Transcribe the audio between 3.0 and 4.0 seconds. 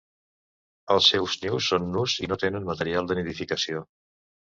de nidificació.